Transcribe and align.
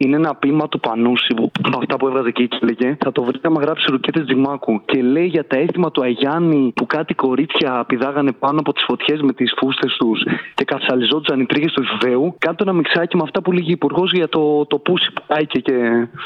Είναι 0.00 0.16
ένα 0.16 0.34
ποίημα 0.34 0.68
του 0.68 0.80
Πανούση, 0.80 1.34
από 1.62 1.78
αυτά 1.78 1.96
που 1.96 2.06
έβγαζε 2.06 2.28
εκεί 2.28 2.48
και 2.48 2.58
λέγε. 2.60 2.96
Θα 3.04 3.12
το 3.12 3.22
βρείτε 3.22 3.48
άμα 3.48 3.60
γράψει 3.60 3.86
ρουκέτες 3.90 4.24
Τζιμάκου. 4.24 4.82
Και 4.84 5.02
λέει 5.02 5.26
για 5.26 5.46
τα 5.46 5.56
αίσθημα 5.56 5.90
του 5.90 6.02
Αγιάννη 6.02 6.72
που 6.74 6.86
κάτι 6.86 7.14
κορίτσια 7.14 7.84
πηδάγανε 7.88 8.32
πάνω 8.32 8.60
από 8.60 8.72
τις 8.72 8.84
φωτιές 8.86 9.20
με 9.20 9.32
τις 9.32 9.52
φούστες 9.58 9.96
τους 9.98 10.22
και 10.54 10.64
καψαλιζόντουσαν 10.64 11.40
οι 11.40 11.46
τρίχες 11.46 11.72
του 11.72 11.82
Ιβαίου. 11.94 12.34
Κάτω 12.38 12.64
ένα 12.66 12.72
μιξάκι 12.72 13.16
με 13.16 13.22
αυτά 13.24 13.42
που 13.42 13.52
λέγει 13.52 13.72
υπουργός 13.72 14.12
για 14.12 14.28
το, 14.28 14.66
το 14.66 14.78
πούσι 14.78 15.12
που 15.12 15.22
πάει 15.26 15.46
και, 15.46 15.60
και 15.60 15.74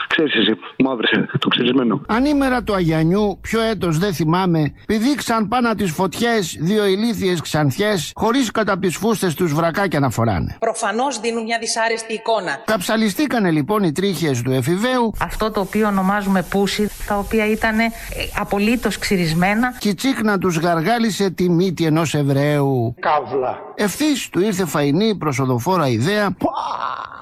ξέρεις 0.07 0.35
εσύ, 0.35 0.55
μου 0.79 0.91
άβρεσε 0.91 1.29
το 1.39 1.49
ξερισμένο. 1.49 2.03
Ανήμερα 2.09 2.63
του 2.63 2.75
Αγιανιού, 2.75 3.39
ποιο 3.41 3.61
έτος 3.61 3.99
δεν 3.99 4.13
θυμάμαι, 4.13 4.75
πηδήξαν 4.87 5.49
πάνω 5.49 5.75
τις 5.75 5.91
φωτιές 5.93 6.57
δύο 6.61 6.87
ηλίθιες 6.87 7.41
ξανθιές, 7.41 8.13
χωρίς 8.15 8.51
κατά 8.51 8.79
τις 8.79 8.97
φούστες 8.97 9.35
τους 9.35 9.55
βρακάκια 9.55 10.01
να 10.01 10.11
φοράνε. 10.11 10.57
Προφανώς 10.59 11.21
δίνουν 11.21 11.43
μια 11.43 11.59
δυσάρεστη 11.61 12.15
εικόνα. 12.15 12.63
Καψαλιστήκανε 12.65 13.51
λοιπόν 13.63 13.83
οι 13.83 13.93
τρίχες 13.93 14.43
του 14.43 14.51
εφηβαίου. 14.51 15.13
Αυτό 15.19 15.51
το 15.51 15.61
οποίο 15.61 15.87
ονομάζουμε 15.87 16.43
πούσι, 16.43 16.91
τα 17.07 17.19
οποία 17.19 17.47
ήταν 17.47 17.79
ε, 17.79 17.91
απολύτως 18.39 18.99
ξυρισμένα. 18.99 19.75
Και 19.79 19.89
η 19.89 19.95
τσίκνα 19.95 20.39
τους 20.39 20.59
γαργάλισε 20.59 21.31
τη 21.31 21.51
μύτη 21.51 21.85
ενός 21.85 22.15
Εβραίου. 22.15 22.95
Καύλα. 23.01 23.59
Ευθύς 23.75 24.29
του 24.29 24.41
ήρθε 24.41 24.65
φαϊνή 24.65 25.17
προσοδοφόρα 25.17 25.89
ιδέα 25.89 26.37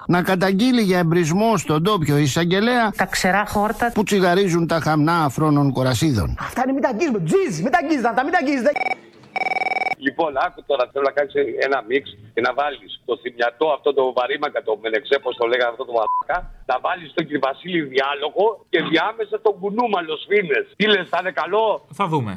να 0.07 0.23
καταγγείλει 0.23 0.83
για 0.83 0.99
εμπρισμό 0.99 1.57
στον 1.57 1.83
τόπιο 1.83 2.17
εισαγγελέα 2.17 2.93
τα 2.97 3.07
ξερά 3.07 3.45
χόρτα 3.49 3.91
που 3.95 4.03
τσιγαρίζουν 4.03 4.67
τα 4.67 4.81
χαμνά 4.81 5.25
αφρόνων 5.25 5.73
κορασίδων. 5.73 6.37
Αυτά 6.41 6.63
είναι 6.65 6.73
μην 6.73 6.83
τα 6.83 6.89
αγγίζουμε. 6.89 7.21
Τζιζ, 7.21 7.61
μην 7.61 7.71
τα 7.73 7.79
αγγίζετε 7.83 8.09
αυτά, 8.09 8.23
μην 8.23 8.33
τα 8.33 8.39
αγγίζετε. 8.39 8.71
Λοιπόν, 10.07 10.31
άκου 10.47 10.61
τώρα, 10.67 10.85
θέλω 10.93 11.05
να 11.11 11.15
κάνεις 11.19 11.35
ένα 11.67 11.79
μίξ 11.89 12.05
και 12.35 12.41
να 12.41 12.53
βάλεις 12.55 13.01
το 13.05 13.15
θυμιατό 13.23 13.67
αυτό 13.77 13.95
το 13.95 14.13
βαρύμακα, 14.13 14.63
το 14.63 14.79
μενεξέ, 14.83 15.19
πώς 15.25 15.37
το 15.37 15.47
λέγανε 15.47 15.71
αυτό 15.71 15.85
το 15.85 15.93
μαλάκα, 15.99 16.39
να 16.67 16.77
βάλεις 16.81 17.13
τον 17.15 17.25
κύριο 17.25 17.41
Βασίλη 17.49 17.81
διάλογο 17.95 18.45
και 18.71 18.83
διάμεσα 18.83 19.41
τον 19.41 19.55
κουνούμαλο 19.61 20.17
σφίνε. 20.17 20.59
Τι 20.77 20.87
λες, 20.87 21.09
θα 21.09 21.19
είναι 21.21 21.33
καλό; 21.33 21.87
Θα 21.93 22.07
δούμε. 22.07 22.33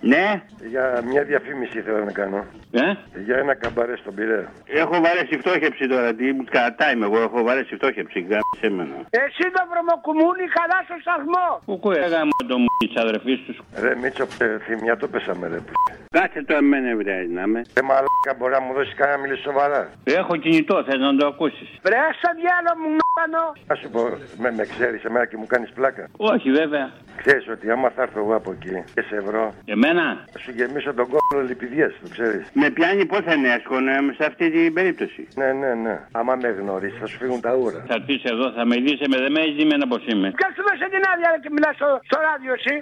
Ναι. 0.00 0.42
Για 0.70 1.02
μια 1.10 1.22
διαφήμιση 1.24 1.80
θέλω 1.80 2.04
να 2.04 2.12
κάνω. 2.12 2.44
Ε; 2.72 2.82
Για 3.26 3.36
ένα 3.36 3.54
καμπαρέ 3.54 3.96
στον 3.96 4.14
Πειραιά. 4.14 4.52
Έχω 4.66 4.94
βαρέσει 5.04 5.36
φτώχευση 5.38 5.86
τώρα. 5.88 6.14
Τι 6.14 6.32
μου 6.32 6.44
κατά 6.50 6.92
είμαι 6.92 7.04
εγώ. 7.06 7.18
Έχω 7.20 7.42
βαρέσει 7.42 7.74
φτώχευση. 7.74 8.18
Γάμισε 8.20 8.66
εμένα. 8.72 8.96
Εσύ 9.10 9.44
το 9.56 9.62
βρωμοκουμούνι 9.70 10.44
καλά 10.58 10.78
στο 10.86 10.96
σταθμό. 11.04 11.46
Πού 11.64 11.78
κοέγα 11.84 12.20
μου 12.24 12.34
το 12.48 12.58
μου 12.58 12.66
της 12.78 12.96
αδερφής 13.02 13.38
τους. 13.46 13.56
Ρε 13.82 13.94
Μίτσο, 14.02 14.24
ε, 14.44 14.58
θυμιά 14.66 14.96
το 14.96 15.06
πέσαμε 15.08 15.46
ρε. 15.48 15.56
που. 15.66 15.72
Κάτσε 16.10 16.42
το 16.44 16.54
εμένα 16.54 16.88
ευρέει 16.88 17.26
να 17.26 17.46
με. 17.46 17.60
Ε, 17.78 17.82
μαλάκα 17.82 18.32
μπορεί 18.38 18.52
να 18.52 18.60
μου 18.60 18.72
δώσεις 18.72 18.94
κανένα 18.94 19.16
να 19.16 19.22
μιλήσει 19.22 19.42
σοβαρά. 19.42 19.82
Έχω 20.04 20.36
κινητό, 20.36 20.84
θες 20.86 20.98
να 20.98 21.16
το 21.16 21.26
ακούσεις. 21.26 21.68
Βρε 21.86 21.96
στο 22.18 22.30
διάλο 22.40 22.70
μου 22.80 22.88
νοπανό. 23.00 23.46
Να 23.66 23.74
σου 23.80 23.88
πω, 23.94 24.02
με, 24.42 24.50
με 24.58 24.64
ξέρεις 24.72 25.04
εμένα 25.04 25.24
και 25.26 25.36
μου 25.36 25.46
κάνεις 25.46 25.70
πλάκα. 25.70 26.08
Όχι 26.16 26.50
βέβαια. 26.50 26.90
Ξέρεις 27.16 27.48
ότι 27.48 27.70
άμα 27.70 27.90
θα 27.90 28.02
έρθω 28.02 28.18
εγώ 28.20 28.34
από 28.34 28.50
εκεί 28.52 28.84
και 28.94 29.02
σε 29.02 29.16
ευρώ, 29.16 29.54
Εμένα; 29.64 30.24
θα 30.32 30.38
σου 30.38 30.50
γεμίσω 30.50 30.94
τον 30.94 31.06
κόλλο 31.08 31.42
λιπηδιέ, 31.46 31.86
το 32.02 32.08
ξέρεις. 32.10 32.50
Με 32.62 32.70
πιάνει 32.70 33.04
πώς 33.06 33.20
θα 33.26 33.32
είναι 33.34 33.48
έσχονο 33.56 33.90
σε 34.18 34.24
αυτή 34.30 34.44
την 34.50 34.74
περίπτωση. 34.74 35.22
Ναι, 35.40 35.48
ναι, 35.60 35.70
ναι. 35.84 35.94
Άμα 36.18 36.34
με 36.42 36.48
γνωρίσεις, 36.60 36.98
θα 37.00 37.06
σου 37.06 37.16
φύγουν 37.22 37.40
τα 37.46 37.52
ούρα. 37.60 37.78
Θα 37.90 37.96
πεις 38.06 38.22
εδώ, 38.32 38.46
θα 38.56 38.64
με 38.70 38.76
δει, 38.84 38.92
με 39.12 39.16
δεν 39.24 39.32
με 39.34 39.40
έχεις 39.44 39.54
δει 39.58 39.64
με 39.64 39.86
πώς 39.92 40.02
είμαι. 40.10 40.28
Ποιο 40.38 40.48
σου 40.54 40.62
δώσε 40.68 40.86
την 40.94 41.02
άδεια 41.10 41.28
ρε, 41.32 41.38
και 41.44 41.50
μιλάς 41.56 41.74
στο, 41.78 41.88
στο 42.08 42.16
ράδιο 42.26 42.52
εσύ. 42.58 42.74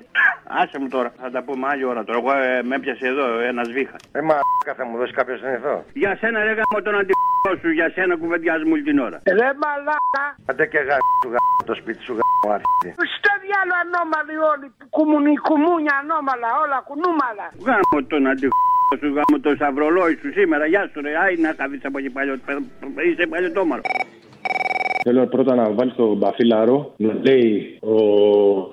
Άσε 0.60 0.76
μου 0.80 0.88
τώρα, 0.96 1.10
θα 1.22 1.30
τα 1.34 1.40
πούμε 1.46 1.64
άλλη 1.70 1.84
ώρα 1.92 2.02
τώρα. 2.04 2.18
Εγώ 2.22 2.30
ε, 2.32 2.62
με 2.68 2.74
έπιασε 2.78 3.06
εδώ 3.12 3.26
ένα 3.50 3.62
βήχα. 3.76 3.96
Ε, 4.18 4.20
μαλάκα 4.28 4.72
θα 4.78 4.84
μου 4.86 4.96
δώσεις 4.98 5.14
κάποιος 5.20 5.40
να 5.42 5.50
εδώ. 5.58 5.74
Για 6.02 6.12
σένα 6.20 6.38
ρε 6.46 6.52
γάμο 6.58 6.78
τον 6.86 6.94
αντιπρό 7.00 7.52
σου, 7.60 7.70
για 7.78 7.88
σένα 7.94 8.12
κουβεντιάζει 8.22 8.64
μου 8.68 8.74
όλη 8.76 8.84
την 8.90 8.98
ώρα. 9.06 9.18
Ρε 9.38 9.50
μαλάκα. 9.62 10.24
Άντε 10.50 10.66
και 10.72 10.80
γάμο 10.88 11.10
σου 11.20 11.28
γάμο 11.32 11.60
το 11.70 11.74
σπίτι 11.80 12.02
σου 12.06 12.14
γάμο 12.18 12.46
άρχιτη. 12.56 12.88
Στο 13.16 13.32
διάλο 13.44 13.74
ανώμαλοι 13.82 14.36
όλοι. 14.52 14.66
Κουμουνι, 14.96 15.32
κουμούνια 15.48 15.94
ανώμαλα, 16.02 16.48
όλα 16.62 16.78
κουνούμαλα. 16.88 17.46
Γάμο 17.66 17.96
τον 18.12 18.24
αντιπρό 18.32 18.69
σου, 18.98 19.06
γάμο 19.06 19.40
το 19.42 19.54
σαυρολόι 19.58 20.18
σου 20.22 20.32
σήμερα. 20.32 20.66
Γεια 20.66 20.90
σου 20.92 21.00
ρε, 21.00 21.16
άι 21.18 21.36
να 21.36 21.52
καθίσει 21.52 21.86
από 21.86 21.98
εκεί 21.98 22.10
παλιό. 22.10 22.34
Είσαι 23.10 23.26
παλιωτόμαρο. 23.26 23.82
Θέλω 25.02 25.26
πρώτα 25.26 25.54
να 25.54 25.72
βάλει 25.72 25.92
τον 25.92 26.16
Μπαφίλαρο 26.16 26.92
να 26.96 27.18
λέει 27.22 27.78
ο 27.80 27.94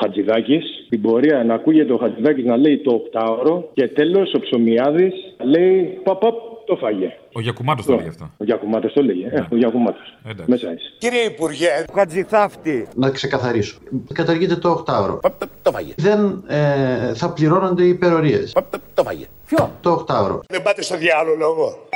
Χατζηδάκης. 0.02 0.66
Την 0.90 1.02
πορεία 1.02 1.44
να 1.44 1.54
ακούγεται 1.54 1.94
ο 1.94 1.98
Χατζηδάκης 1.98 2.46
να 2.46 2.58
λέει 2.58 2.78
το 2.78 2.94
οκτάωρο. 2.94 3.70
Και 3.74 3.88
τέλος 3.88 4.34
ο 4.34 4.40
Ψωμιάδης 4.40 5.14
λέει 5.44 6.00
παπ, 6.04 6.20
παπ, 6.20 6.36
το 6.66 6.76
φάγε. 6.76 7.18
Ο 7.34 7.42
Γιακουμάτος 7.42 7.86
το 7.86 7.96
λέει 7.96 8.08
αυτό. 8.08 8.32
Ο 8.38 8.44
Γιακουμάτος 8.44 8.94
το 8.94 9.04
λέγε. 9.04 9.28
Ε, 9.32 9.40
ο 9.52 9.56
Γιακουμάτος. 9.56 10.18
Εντάξει. 10.26 10.50
Μέσα 10.50 10.74
είσαι. 10.74 10.94
Κύριε 10.98 11.22
Υπουργέ, 11.22 11.86
Χατζηθάφτη. 11.94 12.88
Να 12.96 13.10
ξεκαθαρίσω. 13.10 13.78
Καταργείται 14.14 14.56
το 14.56 14.84
8ωρο. 14.88 15.20
Το 15.62 15.72
φαγε. 15.72 15.94
Δεν 15.98 16.44
ε, 16.48 17.14
θα 17.14 17.34
πληρώνονται 17.34 17.84
οι 17.84 17.90
υπερορίες. 17.90 18.56
Το 18.94 19.04
φαγε. 19.04 19.26
Ποιο; 19.48 19.72
Το 19.82 20.06
8ωρο. 20.08 20.40
Δεν 20.48 20.62
πάτε 20.64 20.82
στο 20.82 20.98
διάλογο. 20.98 21.88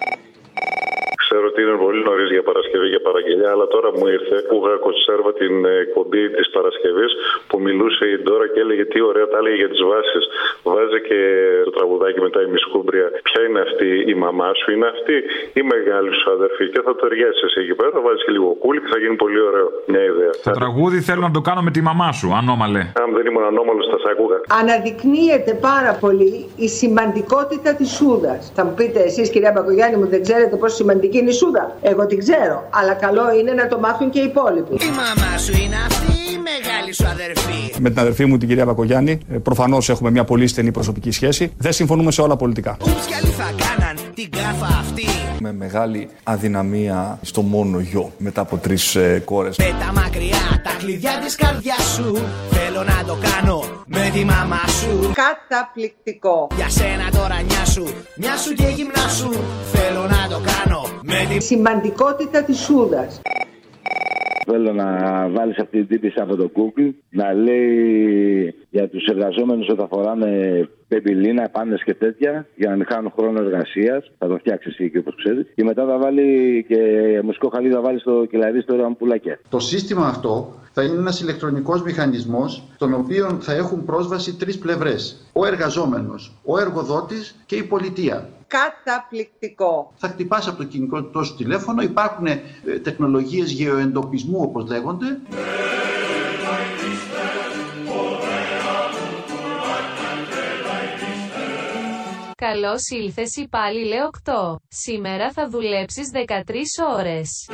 Ξέρω 1.31 1.47
ότι 1.51 1.61
είναι 1.65 1.77
πολύ 1.85 2.01
νωρίς 2.09 2.29
για 2.35 2.43
Παρασκευή 2.49 2.87
για 2.95 3.01
παραγγελιά, 3.07 3.49
αλλά 3.55 3.65
τώρα 3.75 3.89
μου 3.97 4.05
ήρθε 4.17 4.35
που 4.47 4.55
είχα 4.59 4.75
κονσέρβα 4.87 5.31
την 5.41 5.55
εκπομπή 5.83 6.23
της 6.37 6.47
Παρασκευής 6.55 7.11
που 7.49 7.57
μιλούσε 7.65 8.03
η 8.13 8.15
Ντόρα 8.23 8.47
και 8.53 8.59
έλεγε 8.65 8.83
τι 8.91 8.99
ωραία 9.09 9.27
τα 9.31 9.37
έλεγε 9.41 9.57
για 9.63 9.69
τις 9.73 9.81
βάσεις. 9.89 10.23
Βάζει 10.69 10.99
και 11.09 11.19
το 11.67 11.71
τραγουδάκι 11.77 12.19
μετά 12.27 12.39
η 12.45 12.47
Μισκούμπρια. 12.53 13.07
Ποια 13.27 13.39
είναι 13.45 13.59
αυτή 13.67 13.89
η 14.11 14.13
μαμά 14.23 14.49
σου, 14.59 14.67
είναι 14.73 14.87
αυτή 14.95 15.15
η 15.59 15.63
μεγάλη 15.73 16.11
σου 16.19 16.27
αδερφή. 16.35 16.65
Και 16.71 16.79
θα 16.85 16.89
το 16.91 16.99
ταιριάσει 17.01 17.41
εσύ 17.47 17.59
εκεί 17.63 17.75
πέρα, 17.79 17.89
θα 17.95 18.01
βάζεις 18.05 18.23
και 18.25 18.31
λίγο 18.35 18.49
κούλι 18.63 18.79
και 18.83 18.89
θα 18.93 18.99
γίνει 19.03 19.15
πολύ 19.23 19.39
ωραίο. 19.49 19.67
Μια 19.91 20.03
ιδέα. 20.11 20.33
Το 20.49 20.51
τραγούδι 20.61 20.97
θέλω 21.07 21.21
να 21.29 21.33
το 21.37 21.41
κάνω 21.47 21.61
με 21.67 21.71
τη 21.75 21.81
μαμά 21.89 22.09
σου, 22.19 22.27
ανώμαλε. 22.39 22.81
Αν 23.03 23.09
δεν 23.15 23.23
ήμουν 23.29 23.45
ανώμαλος, 23.51 23.85
θα 23.91 23.97
σε 24.03 24.07
ακούγα. 24.13 24.37
Αναδεικνύεται 24.61 25.53
πάρα 25.69 25.91
πολύ 26.03 26.31
η 26.65 26.67
σημαντικότητα 26.79 27.69
της 27.79 27.89
Σούδας. 27.95 28.41
Θα 28.57 28.61
μου 28.65 28.73
πείτε 28.79 28.99
εσείς, 29.09 29.25
κυρία 29.33 29.51
Μπακογιάννη, 29.55 29.95
μου 30.01 30.07
δεν 30.15 30.21
ξέρετε 30.27 30.55
πόσο 30.63 30.75
σημαντική 30.81 31.19
είναι 31.21 31.29
η 31.29 31.33
Σούδα. 31.33 31.77
Εγώ 31.81 32.05
την 32.05 32.19
ξέρω. 32.19 32.67
Αλλά 32.69 32.93
καλό 32.93 33.33
είναι 33.39 33.51
να 33.51 33.67
το 33.67 33.79
μάθουν 33.79 34.09
και 34.09 34.19
οι 34.19 34.23
υπόλοιποι. 34.23 34.73
Η 34.73 34.89
μαμά 34.89 35.37
σου 35.37 35.53
είναι 35.63 35.75
αυτή 35.87 36.11
η 36.33 36.37
μεγάλη 36.49 36.93
σου 36.93 37.07
αδερφή. 37.07 37.81
Με 37.81 37.89
την 37.89 37.99
αδερφή 37.99 38.25
μου 38.25 38.37
την 38.37 38.47
κυρία 38.47 38.65
Μπακογιάννη, 38.65 39.17
προφανώς 39.43 39.89
έχουμε 39.89 40.11
μια 40.11 40.23
πολύ 40.23 40.47
στενή 40.47 40.71
προσωπική 40.71 41.11
σχέση. 41.11 41.53
Δεν 41.57 41.73
συμφωνούμε 41.73 42.11
σε 42.11 42.21
όλα 42.21 42.35
πολιτικά. 42.35 42.77
Ούψ 42.81 43.05
κι 43.05 43.13
άλλοι 43.13 43.31
θα 43.31 43.49
κάναν 43.57 43.95
την 44.15 44.29
κάφα 44.29 44.65
αυτή. 44.65 45.05
Με 45.39 45.53
μεγάλη 45.53 46.09
αδυναμία 46.23 47.19
στο 47.21 47.41
μόνο 47.41 47.79
γιο 47.79 48.11
μετά 48.17 48.41
από 48.41 48.57
τρεις 48.57 48.95
ε, 48.95 49.21
κόρες. 49.25 49.55
Πέτα 49.55 49.91
μακριά 49.95 50.61
τα 50.63 50.71
κλειδιά 50.77 51.11
της 51.23 51.35
καρδιάς 51.35 51.93
σου 51.95 52.17
Θέλω 52.49 52.83
να 52.83 53.03
το 53.07 53.17
κάνω 53.21 53.80
με 53.93 54.09
τη 54.13 54.25
μαμά 54.25 54.67
σου 54.67 55.11
Καταπληκτικό. 55.13 56.47
Για 56.55 56.69
σένα 56.69 57.11
τώρα 57.11 57.41
νιά 57.41 57.65
σου, 57.65 57.83
μια 58.15 58.37
σου 58.37 58.53
και 58.53 58.67
γυμνά 58.67 59.07
σου 59.09 59.29
Θέλω 59.71 60.01
να 60.01 60.27
το 60.29 60.41
κάνω 60.45 60.81
με 61.01 61.25
τη 61.29 61.43
Σημαντικότητα 61.43 62.43
της 62.43 62.59
Σούδας. 62.59 63.21
Θέλω 64.45 64.73
να 64.73 64.87
βάλεις 65.29 65.57
αυτή 65.57 65.77
την 65.77 65.87
τύπη 65.87 66.21
από 66.21 66.35
το 66.35 66.51
Google 66.55 66.89
να 67.09 67.33
λέει 67.33 68.55
για 68.69 68.89
τους 68.89 69.05
εργαζόμενους 69.05 69.67
όταν 69.69 69.87
φοράνε 69.87 70.69
πεμπιλίνα, 70.87 71.49
πάνες 71.49 71.83
και 71.83 71.93
τέτοια 71.93 72.47
για 72.55 72.69
να 72.69 72.75
μην 72.75 72.85
χάνουν 72.89 73.13
χρόνο 73.17 73.39
εργασίας. 73.41 74.11
Θα 74.17 74.27
το 74.27 74.37
φτιάξεις 74.37 74.73
εσύ 74.73 74.89
και 74.89 74.97
όπως 74.97 75.15
ξέρεις. 75.15 75.45
Και 75.55 75.63
μετά 75.63 75.85
θα 75.85 75.97
βάλει 75.97 76.65
και 76.67 76.77
μουσικό 77.23 77.49
χαλί, 77.49 77.69
θα 77.69 77.81
βάλει 77.81 77.99
στο 77.99 78.25
κελαρί 78.25 78.61
στο 78.61 78.73
αμπουλάκια. 78.73 79.39
Το 79.49 79.59
σύστημα 79.59 80.07
αυτό 80.07 80.53
θα 80.73 80.83
είναι 80.83 80.97
ένας 80.97 81.21
ηλεκτρονικός 81.21 81.83
μηχανισμός 81.83 82.63
στον 82.75 82.93
οποίο 82.93 83.37
θα 83.41 83.53
έχουν 83.53 83.85
πρόσβαση 83.85 84.37
τρεις 84.37 84.57
πλευρές. 84.57 85.29
Ο 85.33 85.45
εργαζόμενος, 85.45 86.33
ο 86.45 86.59
εργοδότης 86.59 87.35
και 87.45 87.55
η 87.55 87.63
πολιτεία. 87.63 88.29
Καταπληκτικό. 88.51 89.91
Θα 89.95 90.07
χτυπάς 90.07 90.47
από 90.47 90.57
το 90.57 90.63
κινητό 90.63 91.23
σου 91.23 91.35
τηλέφωνο, 91.35 91.81
υπάρχουν 91.81 92.25
ε, 92.25 92.41
τεχνολογίες 92.83 93.51
γεωεντοπισμού 93.51 94.39
όπως 94.41 94.67
λέγονται. 94.69 95.05
Καλώς 102.35 102.89
ήλθες 102.89 103.35
υπάλληλε 103.35 103.95
8. 104.23 104.55
Σήμερα 104.67 105.31
θα 105.31 105.49
δουλέψεις 105.49 106.09
13 106.13 106.97
ώρες. 106.97 107.49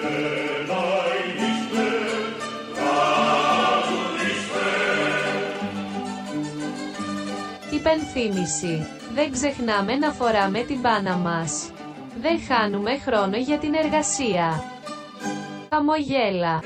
Υπενθύμηση. 7.71 8.96
Δεν 9.17 9.31
ξεχνάμε 9.31 9.95
να 9.95 10.11
φοράμε 10.11 10.63
την 10.63 10.79
μπάνα 10.79 11.15
μας. 11.15 11.71
Δεν 12.21 12.39
χάνουμε 12.47 12.97
χρόνο 12.97 13.37
για 13.37 13.57
την 13.57 13.73
εργασία. 13.73 14.63
Χαμογέλα. 15.69 16.61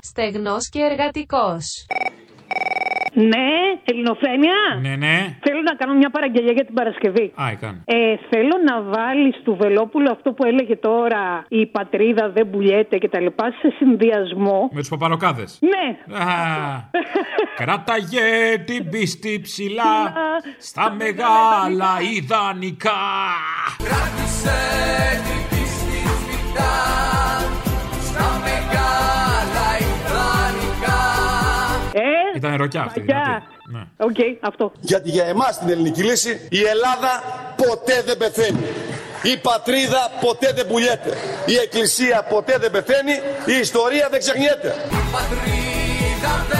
στεγνός 0.00 0.68
και 0.68 0.80
εργατικός. 0.80 1.86
Ναι, 3.12 3.48
ελληνοφρένια. 3.84 4.78
Ναι, 4.80 4.96
ναι. 4.96 5.38
Θέλω 5.68 5.80
να 5.80 5.86
κάνω 5.86 5.98
μια 5.98 6.10
παραγγελία 6.10 6.52
για 6.52 6.64
την 6.64 6.74
Παρασκευή. 6.74 7.32
Α, 7.42 7.48
έκανε. 7.50 7.82
Ε, 7.84 8.16
θέλω 8.30 8.56
να 8.68 8.82
βάλεις 8.82 9.40
του 9.44 9.56
Βελόπουλου 9.60 10.10
αυτό 10.10 10.32
που 10.32 10.44
έλεγε 10.44 10.76
τώρα 10.76 11.44
η 11.48 11.66
πατρίδα 11.66 12.30
δεν 12.30 12.50
πουλιέται 12.50 12.98
κτλ. 12.98 13.26
σε 13.60 13.74
συνδυασμό. 13.78 14.68
Με 14.72 14.80
τους 14.80 14.88
παπαροκάδες. 14.88 15.58
Ναι. 15.60 16.16
Α, 16.18 16.24
κράταγε 17.56 18.58
την 18.64 18.88
πίστη 18.90 19.40
ψηλά 19.42 20.12
στα 20.58 20.90
μεγάλα 20.90 21.90
ιδανικά. 22.16 23.00
Κράτησε 23.84 24.58
την 25.26 25.42
πίστη 25.48 26.00
ψηλά 26.18 26.76
στα 28.00 28.28
μεγάλα 28.46 29.66
ιδανικά. 29.88 31.02
Ε, 31.92 32.27
Ήταν 32.38 32.56
ροκιά 32.56 32.82
αυτή. 32.82 33.00
Μαγιά. 33.00 33.14
δυνατή. 33.24 33.46
Ναι. 33.72 34.06
Οκ, 34.06 34.46
αυτό. 34.50 34.72
Γιατί 34.80 35.10
για 35.10 35.24
εμάς 35.24 35.58
την 35.58 35.68
ελληνική 35.68 36.02
λύση 36.02 36.48
η 36.50 36.62
Ελλάδα 36.62 37.12
ποτέ 37.56 38.02
δεν 38.06 38.16
πεθαίνει. 38.16 38.66
Η 39.22 39.36
πατρίδα 39.36 40.10
ποτέ 40.20 40.52
δεν 40.52 40.66
πουλιέται. 40.66 41.12
Η 41.46 41.56
εκκλησία 41.56 42.22
ποτέ 42.22 42.58
δεν 42.58 42.70
πεθαίνει. 42.70 43.14
Η 43.46 43.58
ιστορία 43.60 44.08
δεν 44.10 44.18
ξεχνιέται. 44.20 44.74
Πατρίδα 45.12 46.34
δεν 46.50 46.57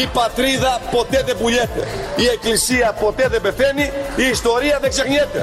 Η 0.00 0.04
πατρίδα 0.18 0.72
ποτέ 0.96 1.18
δεν 1.28 1.36
πουλιέται. 1.40 1.82
Η 2.24 2.26
εκκλησία 2.34 2.88
ποτέ 3.04 3.24
δεν 3.32 3.40
πεθαίνει. 3.46 3.86
Η 4.22 4.24
ιστορία 4.36 4.76
δεν 4.82 4.90
ξεχνιέται. 4.94 5.40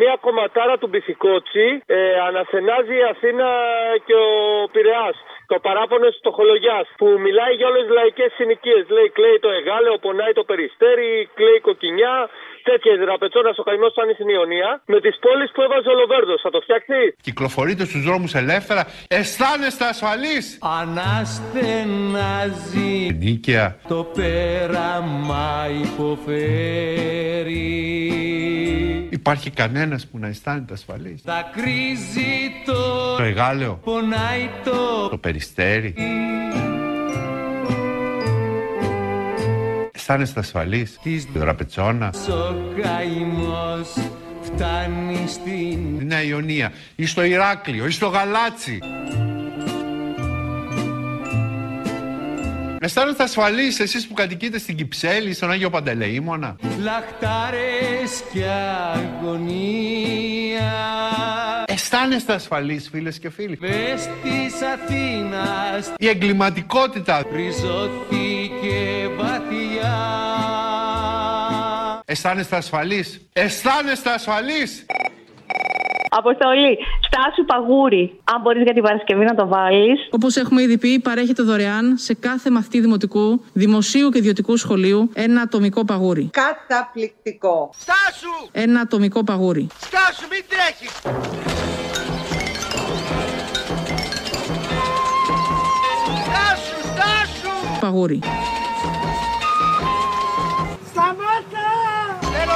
Μία 0.00 0.14
κομματάρα 0.24 0.74
του 0.80 0.88
Μπιθικότσι 0.90 1.66
ε, 1.86 1.98
αναστενάζει 2.28 2.94
η 3.02 3.04
Αθήνα 3.12 3.48
και 4.06 4.16
ο 4.28 4.30
Πειραιάς. 4.72 5.16
Το 5.52 5.56
παράπονο 5.66 6.06
της 6.08 6.18
Στοχολογιάς 6.22 6.86
που 6.98 7.06
μιλάει 7.26 7.52
για 7.58 7.68
όλες 7.70 7.82
τις 7.84 7.94
λαϊκές 7.98 8.30
συνοικίες. 8.38 8.84
Λέει 8.96 9.08
κλαίει 9.16 9.38
το 9.44 9.50
Εγάλεο, 9.58 9.94
πονάει 10.06 10.32
το 10.38 10.44
Περιστέρι, 10.50 11.10
κλαίει 11.38 11.58
η 11.62 11.66
Κοκκινιά. 11.68 12.16
Τέτοια 12.70 12.92
δραπετσόνα 13.04 13.50
ο 13.56 13.62
καημό 13.62 13.88
φτάνει 13.94 14.12
στην 14.18 14.28
Ιωνία. 14.36 14.68
Με 14.92 14.98
τις 15.04 15.16
πόλεις 15.24 15.50
που 15.54 15.60
έβαζε 15.66 15.88
ο 15.88 15.94
Λοβέρδος. 16.00 16.40
Θα 16.44 16.50
το 16.50 16.60
φτιάξει. 16.60 16.98
Κυκλοφορείτε 17.22 17.84
στους 17.84 18.02
δρόμους 18.08 18.34
ελεύθερα. 18.34 18.82
Αισθάνεστε 19.08 19.84
ασφαλείς. 19.84 20.58
Αναστενάζει 20.80 23.16
Νίκαια. 23.18 23.76
το 23.88 24.04
πέραμα 24.16 25.66
υποφέρει 25.82 27.70
Υπάρχει 29.10 29.50
κανένας 29.50 30.06
που 30.06 30.18
να 30.18 30.26
αισθάνεται 30.26 30.72
ασφαλής. 30.72 31.22
Δακρύζει 31.24 32.52
το 32.66 33.16
Το 33.16 33.22
Εγάλεο. 33.22 33.80
πονάει 33.84 34.50
το 34.64 35.08
Το 35.08 35.18
Περιστέρι. 35.18 35.94
Αισθάνεστε 40.12 40.40
ασφαλείς. 40.40 40.98
Της 41.02 41.24
Δραπετσόνα. 41.34 42.12
ο 42.28 42.54
καημός 42.82 43.94
φτάνει 44.42 45.24
στην 45.28 45.94
Στη 45.96 46.04
Νέα 46.04 46.22
Ιωνία. 46.22 46.72
Ή 46.94 47.06
στο 47.06 47.22
Ηράκλειο. 47.24 47.86
Ή 47.86 47.90
στο 47.90 48.06
Γαλάτσι. 48.06 48.78
Αισθάνεστε 52.80 53.22
ασφαλείς 53.22 53.80
εσείς 53.80 54.06
που 54.06 54.14
κατοικείτε 54.14 54.58
στην 54.58 54.76
Κυψέλη, 54.76 55.34
στον 55.34 55.50
Άγιο 55.50 55.70
Παντελεήμονα. 55.70 56.56
λαχτάρες 56.82 58.22
και 58.32 58.44
αγωνία 58.94 60.72
Αισθάνεστε 61.66 62.32
ασφαλείς 62.32 62.88
φίλες 62.92 63.18
και 63.18 63.30
φίλοι. 63.30 63.56
Πες 63.56 64.08
της 64.22 64.54
Αθήνας 64.74 65.92
Η 65.98 66.08
εγκληματικότητα. 66.08 67.22
ριζώθηκε 67.34 68.41
Αισθάνεστε 72.12 72.56
ασφαλείς. 72.56 73.20
Αισθάνεστε 73.32 74.10
ασφαλείς. 74.10 74.86
Αποστολή, 76.10 76.78
στάσου 77.06 77.44
παγούρι. 77.44 78.20
Αν 78.24 78.40
μπορείς 78.40 78.62
για 78.62 78.72
την 78.72 78.82
Παρασκευή 78.82 79.24
να 79.24 79.34
το 79.34 79.46
βάλεις. 79.46 80.08
Όπως 80.10 80.36
έχουμε 80.36 80.62
ήδη 80.62 80.78
πει, 80.78 81.00
παρέχεται 81.00 81.42
δωρεάν 81.42 81.96
σε 81.96 82.14
κάθε 82.14 82.50
μαθητή 82.50 82.80
δημοτικού, 82.80 83.44
δημοσίου 83.52 84.08
και 84.08 84.18
ιδιωτικού 84.18 84.56
σχολείου 84.56 85.10
ένα 85.14 85.40
ατομικό 85.40 85.84
παγούρι. 85.84 86.30
Καταπληκτικό. 86.32 87.70
Στάσου! 87.78 88.48
Ένα 88.52 88.80
ατομικό 88.80 89.24
παγούρι. 89.24 89.66
Στάσου, 89.80 90.26
μην 90.30 90.44
τρέχεις! 90.48 90.90
Στάσου, 96.24 96.78
στάσου! 96.94 97.80
Παγούρι. 97.80 98.20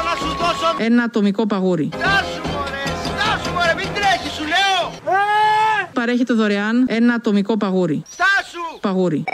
Να 0.08 0.14
σου 0.20 0.37
δώσω... 0.41 0.69
Ένα 0.79 1.03
ατομικό 1.03 1.47
παγούρι. 1.47 1.88
Στάσου, 1.94 2.41
μωρέ! 2.53 2.85
Στάσου, 3.05 3.50
μωρέ! 3.55 3.75
Μην 3.76 3.88
τρέχεις, 3.94 4.32
σου 4.32 4.44
λέω! 4.44 5.12
Ε! 5.14 5.91
Παρέχεται 5.93 6.35
δωρεάν 6.35 6.85
ένα 6.88 7.14
ατομικό 7.14 7.56
παγούρι. 7.56 8.03
Στάσου! 8.08 8.79
Παγούρι. 8.81 9.25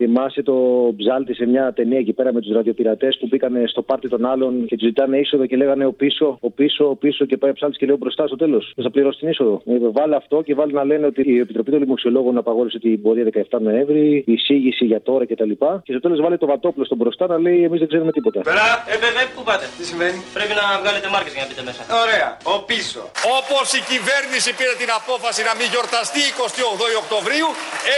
Θυμάσαι 0.00 0.42
το 0.42 0.54
ψάλτη 0.96 1.34
σε 1.34 1.46
μια 1.46 1.72
ταινία 1.72 1.98
εκεί 1.98 2.12
πέρα 2.12 2.32
με 2.32 2.40
τους 2.40 2.52
ραδιοπειρατές 2.52 3.16
που 3.20 3.26
μπήκαν 3.30 3.52
στο 3.66 3.82
πάρτι 3.82 4.08
των 4.08 4.26
άλλων 4.26 4.64
και 4.66 4.76
τους 4.76 4.86
ζητάνε 4.86 5.18
είσοδο 5.18 5.46
και 5.46 5.56
λέγανε 5.56 5.84
ο 5.86 5.92
πίσω, 5.92 6.38
ο 6.40 6.50
πίσω, 6.50 6.88
ο 6.88 6.96
πίσω 6.96 7.24
και 7.24 7.36
πάει 7.36 7.50
ο 7.50 7.54
ψάλτης 7.54 7.78
και 7.78 7.86
λέει 7.86 7.94
ο 7.94 7.98
μπροστά 7.98 8.26
στο 8.26 8.36
τέλος. 8.36 8.72
Θα 8.82 8.90
πληρώσει 8.90 9.18
την 9.18 9.28
είσοδο. 9.28 9.62
Ε, 9.66 9.72
Βάλε 9.98 10.16
αυτό 10.16 10.36
και 10.46 10.54
βάλει 10.54 10.72
να 10.72 10.84
λένε 10.84 11.06
ότι 11.06 11.22
η 11.34 11.38
Επιτροπή 11.38 11.70
των 11.70 11.80
Λιμοξιολόγων 11.80 12.36
απαγόρευσε 12.42 12.78
την 12.78 13.02
πορεία 13.02 13.26
17 13.50 13.60
Νοέμβρη, 13.60 14.24
η 14.26 14.32
εισήγηση 14.32 14.84
για 14.84 15.00
τώρα 15.08 15.24
κτλ. 15.26 15.52
Και, 15.58 15.66
και 15.84 15.92
στο 15.94 16.00
τέλος 16.00 16.20
βάλει 16.20 16.38
το 16.38 16.46
βατόπλο 16.52 16.84
στον 16.84 16.98
μπροστά 17.00 17.26
να 17.26 17.38
λέει 17.38 17.58
εμείς 17.66 17.78
δεν 17.82 17.88
ξέρουμε 17.88 18.12
τίποτα. 18.12 18.40
Πέρα, 18.50 18.66
ε, 18.92 18.94
βέβαια, 19.04 19.24
πού 19.34 19.42
πάτε; 19.48 19.64
Τι 19.78 19.84
συμβαίνει. 19.90 20.18
Πρέπει 20.38 20.54
να 20.60 20.64
βγάλετε 20.82 21.08
μάρκες 21.14 21.32
για 21.34 21.42
να 21.42 21.48
μπείτε 21.48 21.62
μέσα. 21.68 21.80
Ωραία. 22.04 22.28
Ο 22.54 22.56
πίσω. 22.70 23.00
Όπως 23.38 23.66
η 23.78 23.80
κυβέρνηση 23.92 24.48
πήρε 24.58 24.74
την 24.82 24.90
απόφαση 25.00 25.40
να 25.48 25.52
μην 25.58 25.66
γιορταστεί 25.72 26.22
28 26.38 27.02
Οκτωβρίου, 27.02 27.48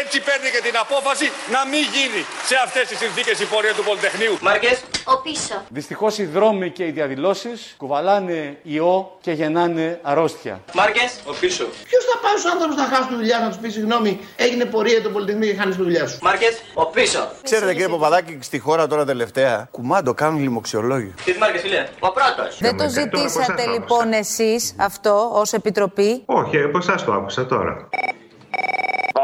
έτσι 0.01 0.17
παίρνει 0.27 0.49
και 0.55 0.63
την 0.67 0.77
απόφαση 0.85 1.27
να 1.55 1.61
μην 1.71 1.85
γίνει 1.95 2.21
σε 2.51 2.57
αυτές 2.65 2.85
τις 2.89 2.99
συνθήκες 2.99 3.41
η 3.41 3.47
πορεία 3.53 3.75
του 3.75 3.85
Πολυτεχνείου. 3.89 4.35
Μάρκες. 4.41 4.77
Ο 5.05 5.17
πίσω. 5.25 5.55
Δυστυχώς 5.69 6.19
οι 6.19 6.25
δρόμοι 6.25 6.71
και 6.71 6.85
οι 6.85 6.91
διαδηλώσεις 6.91 7.75
κουβαλάνε 7.77 8.57
ιό 8.63 9.17
και 9.21 9.33
γεννάνε 9.33 9.99
αρρώστια. 10.03 10.61
Μάρκες. 10.75 11.11
Ο 11.25 11.33
πίσω. 11.41 11.65
Ποιος 11.89 12.05
θα 12.11 12.19
πάει 12.23 12.37
στους 12.39 12.51
άνθρωπου 12.53 12.75
να 12.75 12.85
χάσουν 12.85 13.09
τη 13.09 13.15
δουλειά 13.15 13.39
να 13.39 13.49
τους 13.49 13.59
πεις 13.59 13.73
συγγνώμη, 13.73 14.21
έγινε 14.37 14.65
πορεία 14.65 15.03
το 15.03 15.11
Πολυτεχνείο 15.11 15.51
και 15.51 15.59
χάνεις 15.59 15.77
τη 15.77 15.83
δουλειά 15.83 16.07
σου; 16.09 16.19
Μάρκες. 16.23 16.63
Ο 16.75 16.87
πίσω. 16.87 17.31
Ξέρετε 17.43 17.73
κύριε 17.73 17.89
Παπαδάκη, 17.89 18.39
στη 18.41 18.59
χώρα 18.59 18.87
τώρα 18.87 19.05
τελευταία 19.05 19.69
κουμάντο 19.71 20.15
κάνουν 20.15 20.43
λοιμοξιολόγοι. 20.43 21.15
Τι 21.25 21.39
μάρκες, 21.39 21.61
φίλε. 21.61 21.89
Ο 22.01 22.11
πρώτος. 22.13 22.59
Δεν 22.61 22.77
το 22.77 22.89
ζητήσατε 22.89 23.67
λοιπόν 23.67 24.13
εσείς 24.13 24.75
αυτό 24.79 25.31
ως 25.33 25.53
επιτροπή; 25.53 26.23
Όχι, 26.27 26.63
από 26.63 26.79
εσά 26.79 26.95
το 26.95 27.13
άκουσα 27.13 27.47
τώρα. 27.47 27.89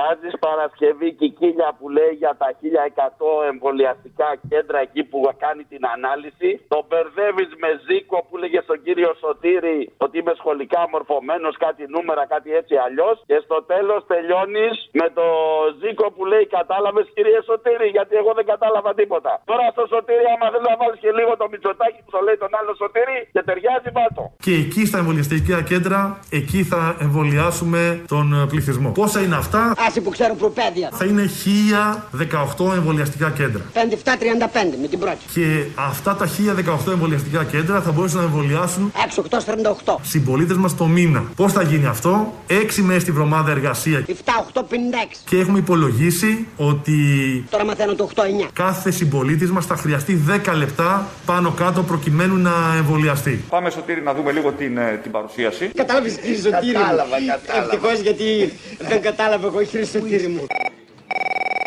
Βάζει 0.06 0.30
Παρασκευή 0.46 1.08
Κικίλια 1.20 1.68
που 1.78 1.86
λέει 1.96 2.12
για 2.22 2.32
τα 2.40 2.48
1100 2.52 3.50
εμβολιαστικά 3.52 4.28
κέντρα 4.50 4.78
εκεί 4.86 5.02
που 5.10 5.18
κάνει 5.44 5.62
την 5.72 5.82
ανάλυση. 5.94 6.50
Το 6.74 6.78
μπερδεύεις 6.86 7.50
με 7.62 7.70
Ζήκο 7.86 8.18
που 8.26 8.34
λέγε 8.42 8.60
στον 8.66 8.78
κύριο 8.86 9.10
Σωτήρη 9.22 9.78
ότι 10.04 10.14
είμαι 10.20 10.34
σχολικά 10.40 10.80
μορφωμένος, 10.94 11.54
κάτι 11.64 11.82
νούμερα, 11.94 12.22
κάτι 12.34 12.48
έτσι 12.60 12.74
αλλιώς. 12.86 13.16
Και 13.30 13.38
στο 13.46 13.58
τέλος 13.72 14.00
τελειώνεις 14.12 14.74
με 15.00 15.06
το 15.18 15.26
Ζήκο 15.80 16.06
που 16.14 16.22
λέει 16.32 16.44
Κατάλαβες 16.58 17.06
κύριε 17.14 17.40
Σωτήρη, 17.48 17.88
γιατί 17.96 18.14
εγώ 18.20 18.30
δεν 18.38 18.46
κατάλαβα 18.52 18.90
τίποτα. 19.00 19.32
Τώρα 19.50 19.64
στο 19.74 19.84
Σωτήρη, 19.92 20.24
άμα 20.34 20.46
θέλει 20.52 20.66
να 20.72 20.76
βάλεις 20.80 20.98
και 21.04 21.10
λίγο 21.18 21.32
το 21.40 21.46
μυτσοτάκι 21.52 21.98
που 22.04 22.10
το 22.16 22.20
λέει 22.26 22.36
τον 22.44 22.52
άλλο 22.58 22.72
Σωτήρη 22.82 23.16
και 23.34 23.42
ταιριάζει 23.48 23.90
βάτο. 23.98 24.22
Και 24.46 24.54
εκεί 24.62 24.82
στα 24.90 24.98
εμβολιαστικά 25.02 25.56
κέντρα, 25.70 26.00
εκεί 26.40 26.60
θα 26.72 26.80
εμβολιάσουμε 27.04 27.80
τον 28.14 28.26
ε, 28.38 28.40
πληθυσμό. 28.50 28.88
Πόσα 29.00 29.20
είναι 29.24 29.38
αυτά, 29.44 29.62
Άσοι 29.96 30.04
που 30.04 30.10
ξέρουν 30.10 30.36
προπαίδεια. 30.36 30.88
θα 30.92 31.04
είναι 31.04 31.30
1018 32.58 32.74
εμβολιαστικά 32.74 33.30
κέντρα. 33.30 33.62
57-35 33.72 33.78
με 34.80 34.88
την 34.88 34.98
πρώτη. 34.98 35.16
Και 35.32 35.64
αυτά 35.74 36.14
τα 36.16 36.28
1018 36.86 36.90
εμβολιαστικά 36.92 37.44
κέντρα 37.44 37.80
θα 37.80 37.92
μπορούσαν 37.92 38.18
να 38.18 38.24
εμβολιάσουν 38.24 38.92
6-8-48. 39.84 39.96
συμπολίτες 40.02 40.56
μας 40.56 40.76
το 40.76 40.84
μήνα. 40.86 41.24
Πώς 41.36 41.52
θα 41.52 41.62
γίνει 41.62 41.86
αυτό, 41.86 42.32
6 42.46 42.82
μέρες 42.82 43.04
τη 43.04 43.10
βδομάδα 43.12 43.50
εργασία. 43.50 44.04
7-8-56. 44.06 44.12
Και 45.24 45.36
έχουμε 45.38 45.58
υπολογίσει 45.58 46.46
ότι 46.56 46.94
Τώρα 47.50 47.64
μαθαίνω 47.64 47.94
το 47.94 48.08
8-9. 48.14 48.48
κάθε 48.52 48.90
συμπολίτης 48.90 49.50
μας 49.50 49.66
θα 49.66 49.76
χρειαστεί 49.76 50.22
10 50.46 50.52
λεπτά 50.56 51.06
πάνω 51.26 51.50
κάτω 51.50 51.82
προκειμένου 51.82 52.36
να 52.36 52.52
εμβολιαστεί. 52.76 53.44
Πάμε 53.48 53.70
Σωτήρη 53.70 54.02
να 54.02 54.14
δούμε 54.14 54.32
λίγο 54.32 54.52
την, 54.52 54.76
ε, 54.78 55.00
την 55.02 55.10
παρουσίαση. 55.10 55.70
Κατάλαβες 55.74 56.14
κύριε 56.14 56.36
Σωτήρη. 56.36 56.72
Κατάλαβα, 56.72 57.16
κατάλαβα. 57.26 57.64
Ευτυχώς 57.64 58.00
γιατί 58.00 58.52
δεν 58.88 59.02
κατάλαβα 59.02 59.46
εγώ 59.46 59.60
κύριε 59.86 60.00
Σωτήρη 60.00 60.28
μου. 60.28 60.46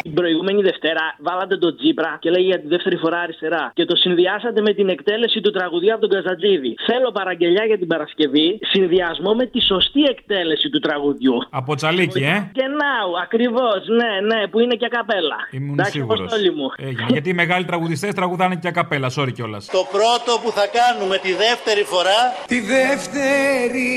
Την 0.01 0.13
προηγούμενη 0.13 0.61
Δευτέρα 0.61 1.15
βάλατε 1.19 1.57
τον 1.57 1.75
Τζίπρα 1.77 2.17
και 2.21 2.29
λέει 2.29 2.43
για 2.43 2.59
τη 2.61 2.67
δεύτερη 2.67 2.95
φορά 2.95 3.19
αριστερά. 3.19 3.71
Και 3.73 3.85
το 3.85 3.95
συνδυάσατε 3.95 4.61
με 4.61 4.73
την 4.73 4.89
εκτέλεση 4.89 5.41
του 5.41 5.51
τραγουδιού 5.51 5.93
από 5.93 6.07
τον 6.07 6.09
Καζατζίδη. 6.09 6.75
Θέλω 6.87 7.11
παραγγελιά 7.11 7.65
για 7.65 7.77
την 7.77 7.87
Παρασκευή, 7.87 8.59
συνδυασμό 8.61 9.33
με 9.33 9.45
τη 9.45 9.61
σωστή 9.61 10.01
εκτέλεση 10.03 10.69
του 10.69 10.79
τραγουδιού. 10.79 11.35
Από 11.49 11.75
τσαλίκι, 11.75 12.23
ε; 12.23 12.49
Και 12.57 12.65
ναου, 12.79 13.11
ακριβώς, 13.23 13.79
ναι, 13.99 14.11
ναι, 14.29 14.47
που 14.47 14.59
είναι 14.59 14.75
και 14.75 14.87
καπέλα. 14.87 15.39
Ήμουν 15.51 15.73
Εντάξει, 15.73 15.91
σίγουρος. 15.91 16.19
Αποστόλη 16.19 16.51
μου. 16.51 16.67
Γιατί 17.07 17.29
οι 17.29 17.33
μεγάλοι 17.33 17.65
τραγουδιστές 17.65 18.13
τραγουδάνε 18.13 18.55
και 18.55 18.67
ακαπέλα, 18.67 19.11
sorry 19.17 19.31
κιόλας. 19.33 19.65
Το 19.65 19.83
πρώτο 19.91 20.31
που 20.43 20.51
θα 20.51 20.65
κάνουμε 20.79 21.17
τη 21.17 21.31
δεύτερη 21.33 21.83
φορά 21.83 22.19
Τη 22.47 22.59
δεύτερη 22.59 23.91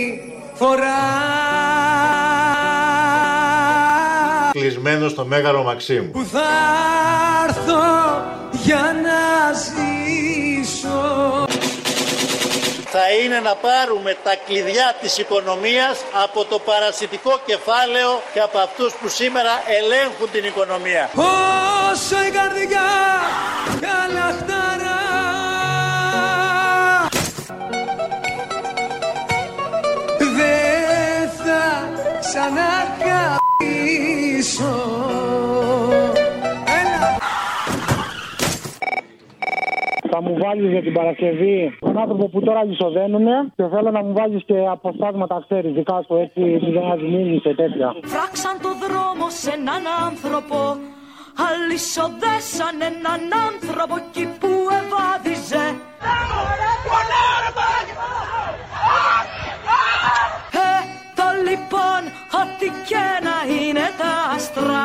φορά 0.55 1.01
κλεισμένο 4.53 5.09
στο 5.09 5.25
Μέγαρο 5.25 5.63
Μαξίμου. 5.63 6.11
που 6.11 6.25
θα 6.33 6.51
έρθω 7.49 7.83
για 8.51 8.97
να 9.07 9.53
ζήσω 9.53 11.01
Θα 12.95 13.11
είναι 13.25 13.41
να 13.41 13.55
πάρουμε 13.55 14.17
τα 14.25 14.35
κλειδιά 14.47 14.95
της 15.01 15.19
οικονομίας 15.19 15.99
από 16.23 16.45
το 16.45 16.59
παρασιτικό 16.59 17.41
κεφάλαιο 17.47 18.23
και 18.33 18.41
από 18.41 18.59
αυτούς 18.59 18.93
που 18.93 19.09
σήμερα 19.09 19.63
ελέγχουν 19.79 20.31
την 20.33 20.45
οικονομία. 20.45 21.11
Όσο 21.15 22.17
η 22.29 22.31
καρδιά 22.31 22.89
καλαχταρά 23.81 25.01
Δεν 30.19 31.31
θα 31.45 31.89
ξανακαπήσω 32.21 32.82
μου 40.25 40.35
βάλεις 40.43 40.71
για 40.75 40.83
την 40.87 40.93
Παρασκευή 40.99 41.57
τον 41.81 41.99
άνθρωπο 42.03 42.25
που 42.33 42.41
τώρα 42.47 42.65
λισοδένουν 42.65 43.27
και 43.57 43.65
θέλω 43.75 43.91
να 43.91 44.03
μου 44.05 44.13
βάλεις 44.19 44.43
και 44.45 44.59
αποσπάσματα, 44.77 45.45
ξέρεις, 45.47 45.73
δικά 45.79 45.99
σου 46.07 46.15
έτσι, 46.25 46.41
που 46.61 46.71
δεν 46.77 46.87
αδειμίζει 46.93 47.39
και 47.41 47.55
τέτοια. 47.61 47.89
Φράξαν 48.15 48.57
το 48.65 48.71
δρόμο 48.85 49.27
σε 49.41 49.51
έναν 49.59 49.83
άνθρωπο 50.09 50.59
Αλυσοδέσαν 51.49 52.77
έναν 52.91 53.23
άνθρωπο 53.49 53.95
εκεί 54.05 54.25
που 54.41 54.51
ευάδιζε 54.81 55.65
Ε, 60.67 60.75
το 61.19 61.27
λοιπόν, 61.49 62.01
ό,τι 62.41 62.67
και 62.89 63.05
να 63.27 63.37
είναι 63.55 63.87
τα 64.01 64.13
άστρα 64.35 64.85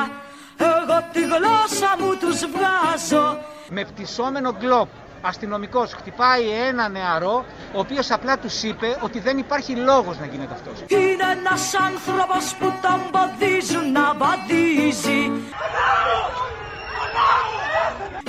Εγώ 0.57 0.97
τη 1.13 1.21
γλώσσα 1.21 1.89
μου 1.99 2.11
τους 2.21 2.39
βγάζω. 2.53 3.37
Με 3.69 3.83
πτυσσόμενο 3.83 4.51
γκλόπ, 4.59 4.87
αστυνομικός 5.21 5.93
χτυπάει 5.93 6.49
ένα 6.67 6.89
νεαρό, 6.89 7.45
ο 7.73 7.79
οποίος 7.79 8.11
απλά 8.11 8.37
τους 8.37 8.63
είπε 8.63 8.97
ότι 9.01 9.19
δεν 9.19 9.37
υπάρχει 9.37 9.75
λόγος 9.75 10.19
να 10.19 10.25
γίνεται 10.25 10.53
αυτός. 10.53 10.83
Είναι 10.87 11.23
ένας 11.39 11.73
άνθρωπος 11.75 12.55
που 12.59 12.73
τον 12.81 12.99
ποδίζουν 13.11 13.91
να 13.91 14.13
βαδίζει 14.13 15.31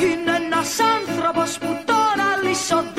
Είναι 0.00 0.37
ένας 0.37 0.71
άνθρωπος 0.97 1.59
που 1.59 1.78
τώρα 1.85 2.28
λυσοδένουνε 2.42 2.98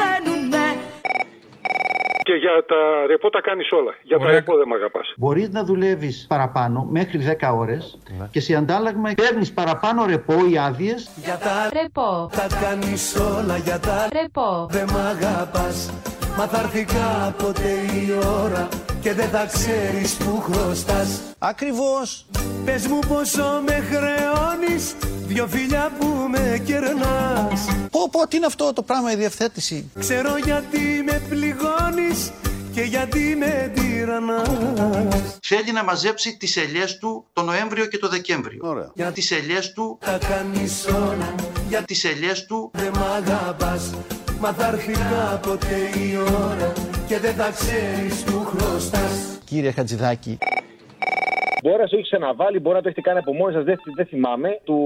Και 2.29 2.35
για 2.35 2.65
τα 2.67 3.05
ρεπό 3.07 3.29
τα 3.29 3.41
κάνεις 3.41 3.71
όλα. 3.71 3.93
Για 4.01 4.17
τα 4.17 4.31
ρεπό 4.31 4.57
δεν 4.57 4.67
με 4.67 4.75
αγαπάς. 4.75 5.13
Μπορείς 5.17 5.49
να 5.49 5.63
δουλεύεις 5.63 6.25
παραπάνω 6.29 6.87
μέχρι 6.89 7.17
10 7.17 7.53
ώρες 7.57 7.99
και 8.31 8.39
σε 8.39 8.55
αντάλλαγμα 8.55 9.11
παίρνεις 9.15 9.53
παραπάνω 9.53 10.05
ρεπό 10.05 10.33
ή 10.51 10.57
άδειες. 10.57 11.09
Για 11.23 11.37
τα 11.37 11.69
ρεπό 11.81 12.29
Τα 12.35 12.47
κάνεις 12.61 13.15
όλα 13.15 13.57
για 13.57 13.79
τα 13.79 14.07
ρεπό 14.21 14.67
Δεν 14.69 14.87
μ' 14.91 14.97
αγαπάς 14.97 15.93
Μα 16.37 16.45
θα 16.47 16.59
έρθει 16.59 16.85
κάποτε 16.85 17.69
η 18.01 18.11
ώρα 18.43 18.88
Και 19.01 19.13
δεν 19.13 19.29
θα 19.29 19.45
ξέρεις 19.45 20.13
που 20.13 20.41
χρωστάς 20.41 21.21
Ακριβώς. 21.37 22.25
Πες 22.65 22.87
μου 22.87 22.99
πόσο 23.07 23.61
με 23.65 23.83
χρεώνεις 23.89 24.95
Δυο 25.27 25.47
φιλιά 25.47 25.91
που 25.99 26.05
με 26.29 26.61
κερνάς 26.65 27.65
Πω 27.91 28.09
πω, 28.11 28.27
τι 28.27 28.37
είναι 28.37 28.45
αυτό 28.45 28.73
το 28.73 28.81
πράγμα 28.81 29.11
η 29.11 29.15
διευθέτηση; 29.15 29.91
Ξέρω 29.99 30.37
γιατί 30.37 31.03
με 31.05 31.21
πληγώνεις 31.29 32.31
Και 32.73 32.81
γιατί 32.81 33.35
με 33.39 33.71
τυραννάς 33.75 35.37
Θέλει 35.41 35.71
να 35.71 35.83
μαζέψει 35.83 36.37
τις 36.37 36.57
ελιές 36.57 36.97
του 36.97 37.25
το 37.33 37.41
Νοέμβριο 37.41 37.85
και 37.85 37.97
το 37.97 38.09
Δεκέμβριο. 38.09 38.59
Ωραία. 38.61 39.11
Τις 39.11 39.31
ελιές 39.31 39.73
του, 39.73 39.97
Τα 40.05 40.17
κάνεις 40.29 40.85
όλα 40.87 41.35
για 41.69 41.83
τις 41.83 42.03
ελιές 42.03 42.45
του 42.45 42.71
Δεν 42.73 42.91
μ' 42.97 43.03
αγαπάς 43.03 43.93
Μα 44.39 44.53
θα 44.53 44.67
έρθει 44.67 44.91
κάποτε 44.91 45.75
η 45.75 46.17
ώρα 46.17 46.73
Και 47.07 47.19
δεν 47.19 47.33
θα 47.33 47.51
ξέρεις 47.51 48.23
που 48.23 48.45
χρωστάς 48.45 49.39
Κύριε 49.45 49.71
Χατζηδάκη. 49.71 50.37
Μπορεί 51.63 51.81
να 51.81 51.87
σου 51.87 51.95
έχει 51.95 52.03
ξαναβάλει, 52.03 52.59
μπορεί 52.59 52.75
να 52.75 52.81
το 52.81 52.87
έχετε 52.87 53.01
κάνει 53.07 53.19
από 53.19 53.33
μόνοι 53.33 53.53
σας, 53.53 53.63
δεν, 53.63 53.77
δεν 53.95 54.05
θυμάμαι. 54.05 54.59
Του, 54.63 54.77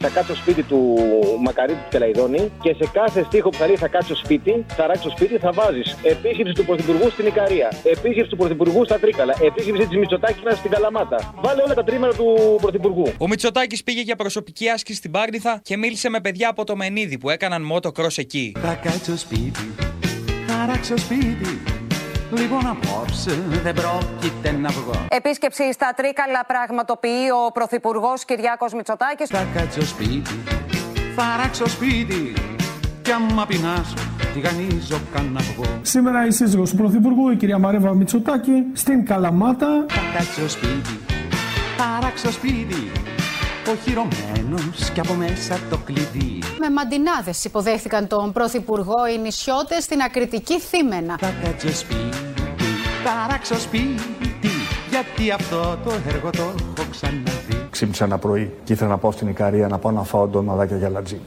θα 0.00 0.08
κάτσει 0.08 0.32
στο 0.32 0.34
σπίτι 0.34 0.62
του 0.62 0.98
Μακαρίτη 1.40 1.78
του 1.78 1.88
Κελαϊδόνη 1.90 2.52
και 2.62 2.74
σε 2.78 2.90
κάθε 2.92 3.22
στίχο 3.22 3.48
που 3.48 3.56
θα 3.56 3.66
λέει 3.66 3.76
θα 3.76 3.88
κάτσει 3.88 4.14
στο 4.14 4.24
σπίτι, 4.24 4.64
θα 4.68 4.86
ράξει 4.86 5.02
στο 5.02 5.10
σπίτι, 5.10 5.38
θα 5.38 5.52
βάζεις 5.52 5.96
επίσκεψη 6.02 6.52
του 6.52 6.64
Πρωθυπουργού 6.64 7.10
στην 7.10 7.26
Ικαρία, 7.26 7.68
επίσκεψη 7.84 8.30
του 8.30 8.36
Πρωθυπουργού 8.36 8.84
στα 8.84 8.98
Τρίκαλα, 8.98 9.34
επίσκεψη 9.42 9.86
της 9.86 9.96
Μητσοτάκης 9.96 10.58
στην 10.58 10.70
Καλαμάτα. 10.70 11.34
Βάλε 11.36 11.62
όλα 11.62 11.74
τα 11.74 11.84
τρίμερα 11.84 12.14
του 12.14 12.58
Πρωθυπουργού. 12.60 13.12
Ο 13.18 13.28
Μητσοτάκης 13.28 13.82
πήγε 13.82 14.00
για 14.00 14.16
προσωπική 14.16 14.68
άσκηση 14.68 14.98
στην 14.98 15.10
Πάρνηθα 15.10 15.60
και 15.62 15.76
μίλησε 15.76 16.08
με 16.08 16.20
παιδιά 16.20 16.48
από 16.48 16.64
το 16.64 16.76
Μενίδη 16.76 17.18
που 17.18 17.30
έκαναν 17.30 17.62
μότο 17.62 17.92
κρός 17.92 18.18
εκεί. 18.18 18.52
Θα 18.58 18.74
κάτσω 18.74 19.16
σπίτι, 19.16 19.74
θα 20.46 20.66
ράξω 20.66 20.96
σπίτι 20.96 21.79
Λοιπόν 22.38 22.66
απόψε 22.66 23.42
δεν 23.62 23.74
πρόκειται 23.74 24.50
να 24.50 24.68
βγω 24.68 25.06
Επίσκεψη 25.08 25.72
στα 25.72 25.92
Τρίκαλα 25.96 26.44
πραγματοποιεί 26.46 27.28
ο 27.46 27.52
Πρωθυπουργός 27.52 28.24
Κυριάκος 28.24 28.72
Μητσοτάκης. 28.72 29.28
Θα 29.28 29.46
κάτσω 29.54 29.86
σπίτι, 29.86 30.30
θα 31.16 31.24
ράξω 31.42 31.66
σπίτι 31.66 32.32
Κι 33.02 33.12
άμα 33.12 33.46
πεινάσω, 33.46 33.94
τηγανίζω 34.34 35.00
κανένα 35.14 35.40
βγω 35.40 35.64
Σήμερα 35.82 36.26
η 36.26 36.30
σύζυγος 36.30 36.70
του 36.70 36.76
Πρωθυπουργού, 36.76 37.30
η 37.30 37.36
κυρία 37.36 37.58
Μαρέβα 37.58 37.94
Μητσοτάκη, 37.94 38.64
στην 38.72 39.04
Καλαμάτα. 39.04 39.86
Θα 39.88 40.00
κάτσω 40.18 40.48
σπίτι, 40.48 40.98
θα 41.76 41.98
ράξω 42.02 42.32
σπίτι 42.32 42.90
Οχυρωμένος 43.68 44.90
κι 44.94 45.00
από 45.00 45.14
μέσα 45.14 45.58
το 45.70 45.78
κλειδί 45.84 46.38
Με 46.58 46.70
μαντινάδες 46.70 47.44
υποδέχθηκαν 47.44 48.06
τον 48.06 48.32
Πρωθυπουργό 48.32 49.06
οι 49.14 49.18
νησιώτες 49.18 49.84
στην 49.84 50.00
ακριτική 50.00 50.60
Θήμενα. 50.60 51.16
Θα 51.18 51.34
κάτσω 51.42 51.74
σπίτι, 51.74 52.16
θα 53.04 53.26
ράξω 53.30 53.58
σπίτι 53.58 54.48
Γιατί 54.90 55.30
αυτό 55.30 55.78
το 55.84 55.92
έργο 56.08 56.30
το 56.30 56.42
έχω 56.42 56.88
ξαναδεί 56.90 57.66
Ξύπνησα 57.70 58.04
ένα 58.04 58.18
πρωί 58.18 58.52
και 58.64 58.72
ήθελα 58.72 58.90
να 58.90 58.98
πάω 58.98 59.10
στην 59.10 59.28
Ικαρία 59.28 59.68
να 59.68 59.78
πάω 59.78 59.92
να 59.92 60.02
φάω 60.02 60.26
ντοναδάκια 60.26 60.76
για 60.76 60.88
λατζί. 60.88 61.20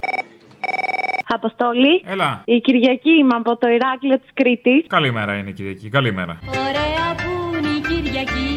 Αποστόλη. 1.28 2.04
Έλα. 2.06 2.42
Η 2.46 2.60
Κυριακή 2.60 3.10
είμαι 3.10 3.36
από 3.36 3.58
το 3.58 3.68
Ηράκλειο 3.68 4.20
της 4.20 4.30
Κρήτης. 4.34 4.86
Καλημέρα 4.88 5.38
είναι 5.38 5.52
Κυριακή. 5.52 5.90
Καλημέρα. 5.90 6.40
Ωραία 6.48 7.16
που 7.16 7.56
είναι 7.58 7.68
η 7.68 7.82
Κυριακή. 7.82 8.53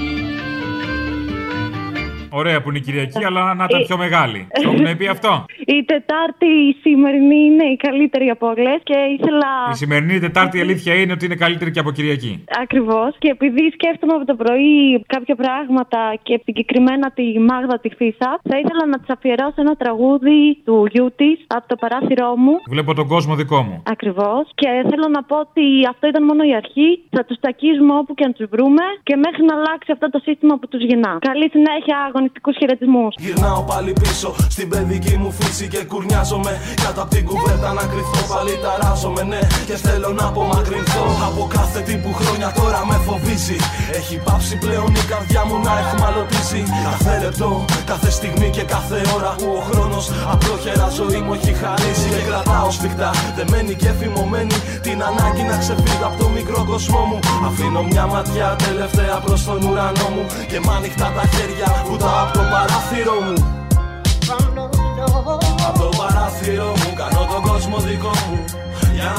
Ωραία 2.29 2.63
που 2.63 2.69
είναι 2.69 2.79
η 2.79 2.81
Κυριακή, 2.81 3.25
αλλά 3.25 3.55
να 3.55 3.65
ήταν 3.65 3.85
πιο 3.87 3.97
μεγάλη. 3.97 4.47
Το 4.63 4.71
έχουν 4.71 4.97
πει 4.97 5.07
αυτό. 5.07 5.45
Η 5.75 5.85
Τετάρτη 5.85 6.47
η 6.71 6.73
σημερινή 6.85 7.41
είναι 7.49 7.67
η 7.75 7.77
καλύτερη 7.87 8.29
από 8.35 8.47
όλες 8.47 8.79
και 8.89 8.97
ήθελα. 9.17 9.53
Η 9.73 9.77
σημερινή 9.83 10.19
Τετάρτη 10.19 10.59
η 10.59 10.61
αλήθεια 10.61 10.95
είναι 11.01 11.13
ότι 11.13 11.25
είναι 11.25 11.35
καλύτερη 11.45 11.71
και 11.71 11.81
από 11.85 11.91
Κυριακή. 11.97 12.45
Ακριβώς. 12.63 13.11
Και 13.19 13.29
επειδή 13.37 13.63
σκέφτομαι 13.77 14.13
από 14.19 14.25
το 14.31 14.35
πρωί 14.43 15.03
κάποια 15.15 15.37
πράγματα 15.43 16.01
και 16.23 16.41
συγκεκριμένα 16.45 17.07
τη 17.11 17.27
Μάγδα 17.49 17.77
τη 17.85 17.89
Φίσα, 17.99 18.31
θα 18.51 18.57
ήθελα 18.63 18.85
να 18.93 18.97
της 19.01 19.11
αφιερώσω 19.15 19.61
ένα 19.67 19.75
τραγούδι 19.83 20.41
του 20.65 20.77
γιού 20.93 21.09
της 21.17 21.37
από 21.47 21.67
το 21.69 21.77
παράθυρό 21.83 22.37
μου. 22.37 22.55
Βλέπω 22.75 22.95
τον 22.95 23.07
κόσμο 23.09 23.35
δικό 23.35 23.63
μου. 23.63 23.83
Ακριβώς. 23.95 24.43
Και 24.55 24.69
θέλω 24.91 25.09
να 25.17 25.23
πω 25.23 25.37
ότι 25.47 25.65
αυτό 25.93 26.05
ήταν 26.13 26.23
μόνο 26.25 26.43
η 26.51 26.55
αρχή. 26.63 26.89
Θα 27.17 27.25
τους 27.25 27.39
τακίζουμε 27.41 27.93
όπου 28.01 28.15
και 28.15 28.25
αν 28.25 28.33
τους 28.37 28.47
βρούμε 28.55 28.85
και 29.03 29.17
μέχρι 29.17 29.43
να 29.49 29.55
αλλάξει 29.59 29.91
αυτό 29.97 30.07
το 30.15 30.19
σύστημα 30.27 30.55
που 30.59 30.67
τους 30.69 30.83
γεννά. 30.89 31.13
Καλή 31.31 31.49
συνέχεια, 31.57 31.97
αγωνιστικούς 32.09 32.55
χαιρετισμούς. 32.61 33.13
Γυρνάω 33.25 33.61
πάλι 33.73 33.93
πίσω 34.03 34.29
στην 34.55 34.69
παιδική 34.69 35.17
μου 35.23 35.31
φύση 35.39 35.55
και 35.65 35.85
κουρνιάζομαι. 35.91 36.53
Κάτω 36.85 37.03
απ' 37.03 37.13
την 37.15 37.25
κουβέρτα 37.29 37.73
να 37.79 37.85
κρυφτώ 37.91 38.21
πάλι 38.33 38.53
ταράζομαι 38.65 39.23
ναι. 39.23 39.41
Και 39.69 39.77
θέλω 39.87 40.11
να 40.19 40.25
απομακρυνθώ 40.27 41.05
από 41.29 41.43
κάθε 41.57 41.81
τι 41.87 41.95
που 42.03 42.11
χρόνια 42.19 42.49
τώρα 42.59 42.81
με 42.89 42.97
φοβίζει. 43.07 43.57
Έχει 43.99 44.17
πάψει 44.27 44.55
πλέον 44.65 44.91
η 45.03 45.05
καρδιά 45.13 45.43
μου 45.49 45.57
να 45.67 45.73
εχμαλωτίζει. 45.83 46.63
Κάθε 46.89 47.15
λεπτό, 47.25 47.65
κάθε 47.91 48.11
στιγμή 48.11 48.49
και 48.57 48.65
κάθε 48.75 48.99
ώρα 49.17 49.33
που 49.39 49.49
ο 49.59 49.63
χρόνος 49.69 50.05
απλόχερα 50.33 50.89
ζωή 50.99 51.21
μου 51.25 51.33
έχει 51.39 51.53
χαρίσει. 51.61 52.09
Και 52.15 52.23
κρατάω 52.29 52.71
σφιχτά, 52.77 53.11
δεμένη 53.37 53.75
και 53.83 53.91
φημωμένη 53.99 54.57
την 54.87 54.99
ανάγκη 55.09 55.43
να 55.51 55.57
ξεφύγω 55.63 56.07
από 56.09 56.17
το 56.23 56.29
μικρό 56.37 56.61
κοσμό 56.71 57.03
μου. 57.09 57.19
Αφήνω 57.49 57.83
μια 57.91 58.07
ματιά 58.13 58.49
τελευταία 58.67 59.17
προς 59.25 59.45
τον 59.45 59.61
ουρανό 59.69 60.09
μου 60.15 60.25
Και 60.51 60.59
μ' 60.65 60.71
ανοιχτά 60.71 61.13
τα 61.17 61.25
χέρια 61.33 61.69
που 61.87 61.97
τα 61.97 62.13
από 62.23 62.33
το 62.39 62.43
παράθυρο 62.53 63.17
μου 63.27 63.46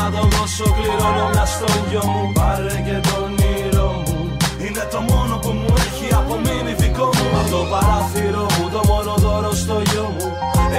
Για 0.08 0.16
να 0.16 0.22
τον 0.22 0.40
δώσω 0.40 0.68
κληρώνω 0.76 1.26
μια 1.34 1.46
στο 1.46 1.68
γιο 1.90 2.04
μου. 2.12 2.32
Πάρε 2.38 2.78
και 2.88 2.98
τον 3.08 3.24
όνειρο 3.24 3.90
μου. 4.06 4.20
Είναι 4.66 4.86
το 4.94 5.00
μόνο 5.10 5.36
που 5.44 5.52
μου 5.60 5.74
έχει 5.86 6.08
απομείνει 6.20 6.74
δικό 6.82 7.08
μου. 7.16 7.26
Από 7.40 7.50
το 7.54 7.62
παράθυρο 7.72 8.46
μου 8.56 8.66
το 8.76 8.82
μόνο 8.90 9.14
δώρο 9.24 9.54
στο 9.64 9.76
γιο 9.90 10.08
μου. 10.16 10.28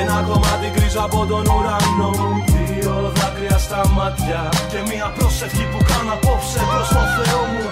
Ένα 0.00 0.16
κομμάτι 0.28 0.66
γκρίζο 0.74 1.00
από 1.08 1.20
τον 1.30 1.44
ουρανό 1.54 2.10
μου. 2.18 2.30
Δύο 2.52 2.94
δάκρυα 3.16 3.58
στα 3.66 3.80
μάτια 3.96 4.40
Και 4.70 4.80
μια 4.90 5.06
πρόσευχη 5.16 5.64
που 5.70 5.78
κάνω 5.90 6.12
απόψε 6.16 6.60
προς 6.70 6.88
το 6.94 7.02
Θεό 7.16 7.40
μου 7.52 7.64